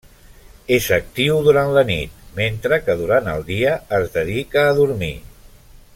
[0.77, 5.15] És actiu durant la nit mentre que durant el dia es dedica a dormir.